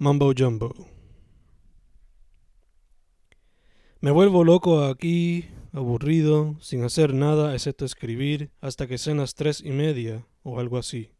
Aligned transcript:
Mumbo 0.00 0.32
Jumbo. 0.32 0.72
Me 4.00 4.12
vuelvo 4.12 4.44
loco 4.44 4.84
aquí, 4.84 5.46
aburrido, 5.72 6.56
sin 6.60 6.84
hacer 6.84 7.14
nada 7.14 7.52
excepto 7.52 7.84
escribir, 7.84 8.52
hasta 8.60 8.86
que 8.86 8.96
sean 8.96 9.16
las 9.16 9.34
tres 9.34 9.60
y 9.60 9.72
media 9.72 10.24
o 10.44 10.60
algo 10.60 10.78
así. 10.78 11.10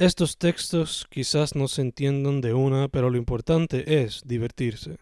Estos 0.00 0.36
textos 0.36 1.06
quizás 1.08 1.54
no 1.54 1.68
se 1.68 1.82
entiendan 1.82 2.40
de 2.40 2.52
una, 2.52 2.88
pero 2.88 3.08
lo 3.08 3.18
importante 3.18 4.02
es 4.02 4.22
divertirse. 4.26 4.96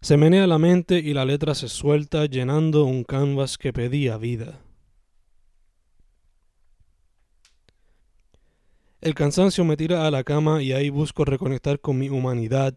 Se 0.00 0.16
menea 0.16 0.46
la 0.46 0.58
mente 0.58 1.00
y 1.00 1.14
la 1.14 1.24
letra 1.24 1.56
se 1.56 1.68
suelta 1.68 2.26
llenando 2.26 2.84
un 2.84 3.02
canvas 3.02 3.58
que 3.58 3.72
pedía 3.72 4.18
vida. 4.18 4.60
El 9.02 9.16
cansancio 9.16 9.64
me 9.64 9.76
tira 9.76 10.06
a 10.06 10.12
la 10.12 10.22
cama 10.22 10.62
y 10.62 10.70
ahí 10.70 10.88
busco 10.88 11.24
reconectar 11.24 11.80
con 11.80 11.98
mi 11.98 12.08
humanidad 12.08 12.74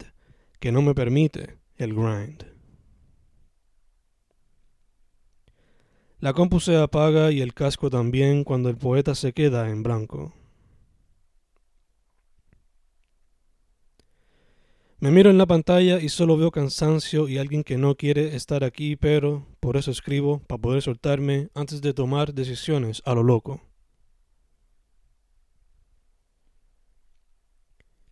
que 0.59 0.71
no 0.71 0.81
me 0.81 0.95
permite 0.95 1.59
el 1.77 1.93
grind. 1.93 2.43
La 6.19 6.33
compu 6.33 6.59
se 6.59 6.77
apaga 6.77 7.31
y 7.31 7.41
el 7.41 7.53
casco 7.53 7.91
también 7.91 8.43
cuando 8.43 8.69
el 8.69 8.75
poeta 8.75 9.13
se 9.13 9.33
queda 9.33 9.69
en 9.69 9.83
blanco. 9.83 10.33
Me 14.97 15.11
miro 15.11 15.29
en 15.29 15.37
la 15.37 15.45
pantalla 15.45 15.99
y 15.99 16.09
solo 16.09 16.37
veo 16.37 16.49
cansancio 16.49 17.27
y 17.27 17.37
alguien 17.37 17.63
que 17.63 17.77
no 17.77 17.93
quiere 17.93 18.35
estar 18.35 18.63
aquí, 18.63 18.95
pero 18.95 19.45
por 19.59 19.77
eso 19.77 19.91
escribo, 19.91 20.39
para 20.47 20.59
poder 20.59 20.81
soltarme 20.81 21.49
antes 21.53 21.83
de 21.83 21.93
tomar 21.93 22.33
decisiones 22.33 23.03
a 23.05 23.13
lo 23.13 23.21
loco. 23.21 23.61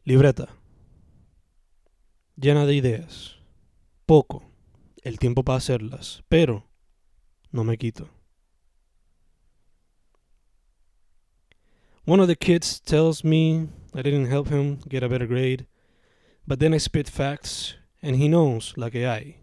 Libreta. 0.05 0.49
Llena 2.35 2.65
de 2.65 2.73
ideas. 2.73 3.37
Poco. 4.05 4.43
El 5.01 5.17
tiempo 5.17 5.43
para 5.43 5.57
hacerlas. 5.57 6.23
Pero 6.27 6.67
no 7.51 7.63
me 7.63 7.77
quito. 7.77 8.09
One 12.05 12.19
of 12.19 12.27
the 12.27 12.35
kids 12.35 12.81
tells 12.81 13.23
me 13.23 13.69
I 13.93 14.01
didn't 14.01 14.25
help 14.25 14.49
him 14.49 14.79
get 14.89 15.03
a 15.03 15.07
better 15.07 15.25
grade, 15.25 15.67
but 16.45 16.59
then 16.59 16.73
I 16.73 16.79
spit 16.79 17.07
facts 17.07 17.75
and 18.01 18.17
he 18.17 18.27
knows 18.27 18.73
que 18.73 19.05
hay. 19.05 19.38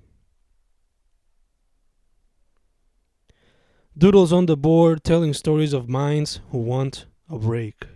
Doodles 3.97 4.31
on 4.31 4.45
the 4.45 4.59
board 4.59 5.03
telling 5.03 5.33
stories 5.33 5.73
of 5.73 5.89
minds 5.89 6.41
who 6.51 6.59
want 6.59 7.07
a 7.31 7.39
break. 7.39 7.87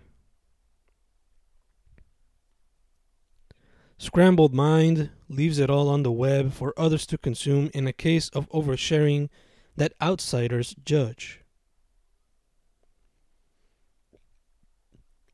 Scrambled 4.05 4.52
mind 4.52 5.08
leaves 5.30 5.58
it 5.58 5.70
all 5.70 5.88
on 5.88 6.02
the 6.02 6.12
web 6.12 6.52
for 6.52 6.74
others 6.77 7.06
to 7.06 7.16
consume 7.16 7.70
in 7.72 7.86
a 7.86 7.92
case 7.94 8.28
of 8.34 8.46
oversharing 8.50 9.30
that 9.78 9.94
outsiders 9.98 10.77
judge. 10.84 11.41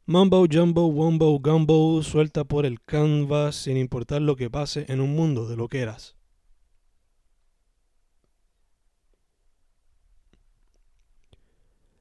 Mumbo 0.07 0.47
jumbo 0.47 0.89
wumbo 0.89 1.43
gumbo 1.43 2.01
suelta 2.03 2.45
por 2.45 2.65
el 2.65 2.77
canvas 2.87 3.57
sin 3.57 3.77
importar 3.77 4.21
lo 4.21 4.37
que 4.37 4.49
pase 4.49 4.87
en 4.89 5.01
un 5.01 5.17
mundo 5.17 5.49
de 5.49 5.57
loqueras. 5.57 6.15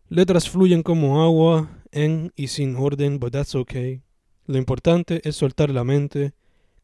Letras 0.07 0.47
fluyen 0.47 0.83
como 0.83 1.23
agua 1.23 1.67
en 1.91 2.31
y 2.35 2.45
sin 2.45 2.75
orden, 2.75 3.17
but 3.17 3.31
that's 3.31 3.55
okay. 3.55 4.03
Lo 4.45 4.59
importante 4.59 5.27
es 5.27 5.35
soltar 5.35 5.71
la 5.71 5.83
mente 5.83 6.35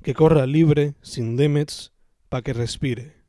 que 0.06 0.14
corra 0.14 0.45
libre, 0.45 0.93
sin 1.02 1.36
limits, 1.36 1.92
para 2.30 2.43
que 2.43 2.54
respire. 2.54 3.24